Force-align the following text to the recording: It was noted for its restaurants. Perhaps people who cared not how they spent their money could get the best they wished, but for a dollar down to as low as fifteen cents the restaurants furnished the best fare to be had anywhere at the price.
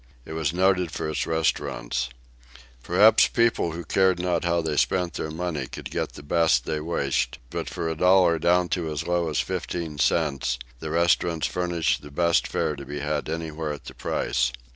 It 0.25 0.31
was 0.33 0.51
noted 0.51 0.89
for 0.89 1.07
its 1.11 1.27
restaurants. 1.27 2.09
Perhaps 2.81 3.27
people 3.27 3.73
who 3.73 3.85
cared 3.85 4.17
not 4.19 4.43
how 4.43 4.59
they 4.59 4.75
spent 4.75 5.13
their 5.13 5.29
money 5.29 5.67
could 5.67 5.91
get 5.91 6.13
the 6.13 6.23
best 6.23 6.65
they 6.65 6.79
wished, 6.79 7.37
but 7.51 7.69
for 7.69 7.87
a 7.87 7.95
dollar 7.95 8.39
down 8.39 8.67
to 8.69 8.89
as 8.91 9.05
low 9.05 9.29
as 9.29 9.41
fifteen 9.41 9.99
cents 9.99 10.57
the 10.79 10.89
restaurants 10.89 11.45
furnished 11.45 12.01
the 12.01 12.09
best 12.09 12.47
fare 12.47 12.75
to 12.77 12.83
be 12.83 12.97
had 12.99 13.29
anywhere 13.29 13.71
at 13.71 13.85
the 13.85 13.93
price. 13.93 14.51